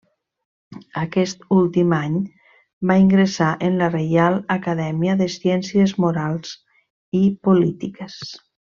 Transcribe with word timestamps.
Aquest 1.01 1.43
últim 1.57 1.93
any 1.97 2.15
va 2.93 2.97
ingressar 3.03 3.51
en 3.69 3.77
la 3.83 3.91
Reial 3.97 4.41
Acadèmia 4.57 5.17
de 5.23 5.29
Ciències 5.37 5.95
Morals 6.07 6.57
i 7.23 7.27
Polítiques. 7.51 8.19